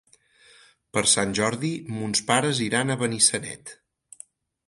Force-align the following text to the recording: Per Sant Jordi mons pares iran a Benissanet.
Per 0.97 1.01
Sant 1.11 1.33
Jordi 1.39 1.69
mons 1.99 2.23
pares 2.31 2.61
iran 2.69 2.89
a 2.89 2.97
Benissanet. 3.03 3.75